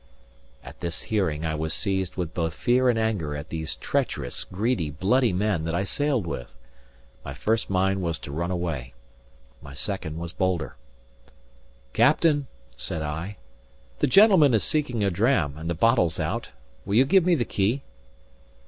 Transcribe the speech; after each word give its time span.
At 0.63 0.79
this 0.79 1.03
hearing, 1.03 1.45
I 1.45 1.53
was 1.53 1.75
seized 1.75 2.15
with 2.15 2.33
both 2.33 2.55
fear 2.55 2.89
and 2.89 2.97
anger 2.97 3.35
at 3.35 3.49
these 3.49 3.75
treacherous, 3.75 4.43
greedy, 4.45 4.89
bloody 4.89 5.31
men 5.31 5.63
that 5.65 5.75
I 5.75 5.83
sailed 5.83 6.25
with. 6.25 6.51
My 7.23 7.35
first 7.35 7.69
mind 7.69 8.01
was 8.01 8.17
to 8.17 8.31
run 8.31 8.49
away; 8.49 8.95
my 9.61 9.75
second 9.75 10.17
was 10.17 10.33
bolder. 10.33 10.75
"Captain," 11.93 12.47
said 12.75 13.03
I, 13.03 13.37
"the 13.99 14.07
gentleman 14.07 14.55
is 14.55 14.63
seeking 14.63 15.03
a 15.03 15.11
dram, 15.11 15.55
and 15.55 15.69
the 15.69 15.75
bottle's 15.75 16.19
out. 16.19 16.49
Will 16.83 16.95
you 16.95 17.05
give 17.05 17.23
me 17.23 17.35
the 17.35 17.45
key?" 17.45 17.83